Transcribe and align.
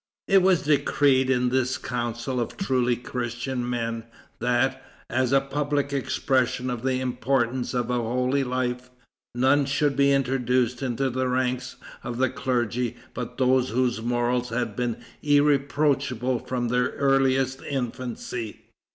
It 0.27 0.41
was 0.41 0.63
decreed 0.63 1.29
in 1.29 1.49
this 1.49 1.77
council 1.77 2.39
of 2.39 2.57
truly 2.57 2.95
Christian 2.95 3.69
men, 3.69 4.03
that, 4.39 4.81
as 5.11 5.31
a 5.31 5.39
public 5.39 5.93
expression 5.93 6.71
of 6.71 6.81
the 6.81 6.99
importance 6.99 7.75
of 7.75 7.91
a 7.91 7.97
holy 8.01 8.43
life, 8.43 8.89
none 9.35 9.65
should 9.67 9.95
be 9.95 10.11
introduced 10.11 10.81
into 10.81 11.11
the 11.11 11.27
ranks 11.27 11.75
of 12.03 12.17
the 12.17 12.31
clergy 12.31 12.97
but 13.13 13.37
those 13.37 13.69
whose 13.69 14.01
morals 14.01 14.49
had 14.49 14.75
been 14.75 14.97
irreproachable 15.21 16.39
from 16.39 16.69
their 16.69 16.89
earliest 16.97 17.61
infancy. 17.61 18.61